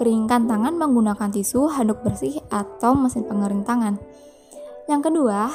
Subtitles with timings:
[0.01, 4.01] keringkan tangan menggunakan tisu, handuk bersih, atau mesin pengering tangan.
[4.89, 5.53] Yang kedua,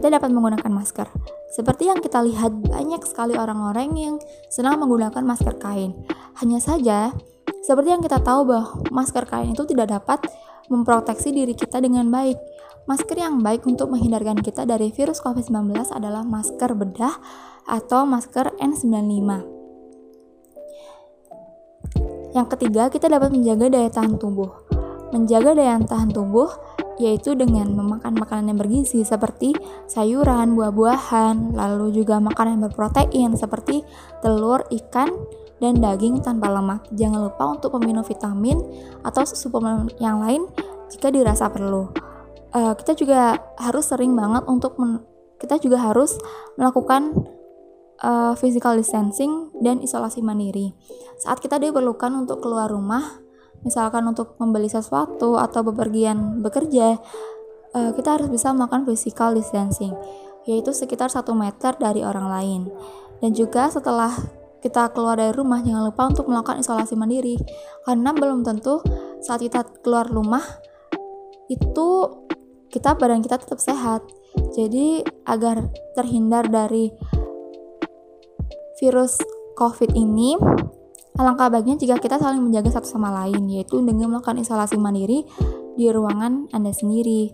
[0.00, 1.12] kita dapat menggunakan masker.
[1.52, 4.16] Seperti yang kita lihat banyak sekali orang-orang yang
[4.48, 5.92] senang menggunakan masker kain.
[6.40, 7.12] Hanya saja,
[7.60, 10.24] seperti yang kita tahu bahwa masker kain itu tidak dapat
[10.72, 12.40] memproteksi diri kita dengan baik.
[12.88, 17.20] Masker yang baik untuk menghindarkan kita dari virus COVID-19 adalah masker bedah
[17.68, 19.28] atau masker N95.
[22.32, 24.48] Yang ketiga, kita dapat menjaga daya tahan tubuh.
[25.12, 26.48] Menjaga daya tahan tubuh
[27.00, 29.56] yaitu dengan memakan makanan yang bergizi seperti
[29.88, 33.80] sayuran, buah-buahan, lalu juga makanan yang berprotein seperti
[34.20, 35.08] telur, ikan,
[35.64, 36.84] dan daging tanpa lemak.
[36.92, 38.60] Jangan lupa untuk meminum vitamin
[39.00, 40.44] atau suplemen yang lain
[40.92, 41.88] jika dirasa perlu.
[42.50, 44.76] Uh, kita juga harus sering banget untuk
[45.40, 46.18] kita juga harus
[46.60, 47.14] melakukan
[48.02, 50.74] uh, physical distancing dan isolasi mandiri.
[51.20, 53.20] Saat kita diperlukan untuk keluar rumah,
[53.62, 56.96] misalkan untuk membeli sesuatu atau bepergian bekerja,
[57.76, 59.92] uh, kita harus bisa melakukan physical distancing,
[60.48, 62.60] yaitu sekitar 1 meter dari orang lain.
[63.20, 64.12] Dan juga setelah
[64.60, 67.36] kita keluar dari rumah, jangan lupa untuk melakukan isolasi mandiri,
[67.84, 68.80] karena belum tentu
[69.24, 70.44] saat kita keluar rumah
[71.48, 71.88] itu
[72.70, 74.04] kita badan kita tetap sehat.
[74.54, 75.68] Jadi agar
[75.98, 76.92] terhindar dari
[78.78, 79.18] virus
[79.58, 80.38] COVID ini,
[81.20, 85.28] Alangkah baiknya jika kita saling menjaga satu sama lain, yaitu dengan melakukan isolasi mandiri
[85.76, 87.28] di ruangan Anda sendiri.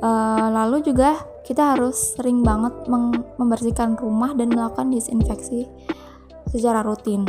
[0.00, 2.72] Uh, lalu juga kita harus sering banget
[3.36, 5.68] membersihkan rumah dan melakukan disinfeksi
[6.48, 7.28] secara rutin.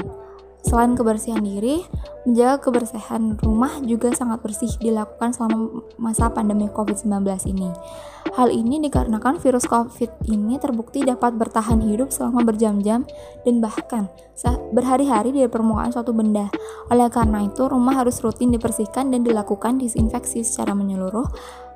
[0.63, 1.83] Selain kebersihan diri,
[2.23, 7.11] menjaga kebersihan rumah juga sangat bersih dilakukan selama masa pandemi COVID-19
[7.51, 7.69] ini.
[8.33, 13.05] Hal ini dikarenakan virus COVID ini terbukti dapat bertahan hidup selama berjam-jam
[13.45, 14.09] dan bahkan
[14.73, 16.49] berhari-hari di permukaan suatu benda.
[16.89, 21.29] Oleh karena itu, rumah harus rutin dibersihkan dan dilakukan disinfeksi secara menyeluruh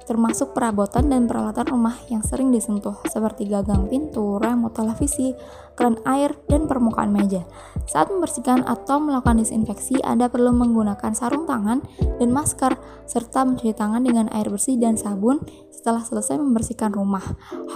[0.07, 5.35] termasuk perabotan dan peralatan rumah yang sering disentuh, seperti gagang pintu, remote televisi,
[5.75, 7.44] keran air, dan permukaan meja.
[7.85, 11.84] Saat membersihkan atau melakukan disinfeksi, Anda perlu menggunakan sarung tangan
[12.23, 17.23] dan masker, serta mencuci tangan dengan air bersih dan sabun setelah selesai membersihkan rumah.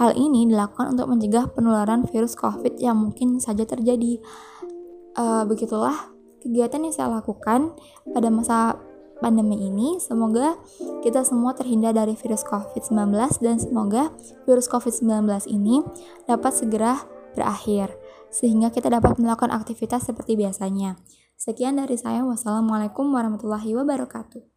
[0.00, 4.18] Hal ini dilakukan untuk mencegah penularan virus COVID yang mungkin saja terjadi.
[5.12, 6.08] Uh, begitulah
[6.40, 7.76] kegiatan yang saya lakukan
[8.10, 8.80] pada masa
[9.22, 10.58] pandemi ini, semoga
[11.06, 14.10] kita semua terhindar dari virus COVID-19 dan semoga
[14.44, 15.80] virus COVID-19 ini
[16.26, 17.06] dapat segera
[17.38, 17.94] berakhir
[18.34, 20.98] sehingga kita dapat melakukan aktivitas seperti biasanya.
[21.38, 22.22] Sekian dari saya.
[22.22, 24.51] Wassalamualaikum warahmatullahi wabarakatuh.